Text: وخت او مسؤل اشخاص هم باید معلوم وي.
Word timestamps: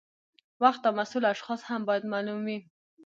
وخت 0.63 0.81
او 0.87 0.93
مسؤل 0.99 1.23
اشخاص 1.33 1.61
هم 1.69 1.81
باید 1.87 2.03
معلوم 2.11 2.39
وي. 2.47 2.57